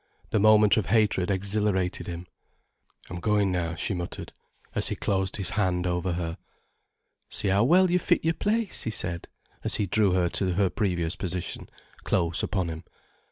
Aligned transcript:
The 0.31 0.39
moment 0.39 0.77
of 0.77 0.87
hatred 0.87 1.29
exhilarated 1.29 2.07
him. 2.07 2.25
"I'm 3.11 3.19
going 3.19 3.51
now," 3.51 3.75
she 3.75 3.93
muttered, 3.93 4.33
as 4.73 4.87
he 4.87 4.95
closed 4.95 5.35
his 5.35 5.51
hand 5.51 5.85
over 5.85 6.13
her. 6.13 6.39
"See 7.29 7.49
how 7.49 7.65
well 7.65 7.91
you 7.91 7.99
fit 7.99 8.25
your 8.25 8.33
place," 8.33 8.81
he 8.81 8.89
said, 8.89 9.27
as 9.63 9.75
he 9.75 9.85
drew 9.85 10.13
her 10.13 10.27
to 10.29 10.53
her 10.53 10.71
previous 10.71 11.15
position, 11.15 11.69
close 12.03 12.41
upon 12.41 12.69
him. 12.71 12.83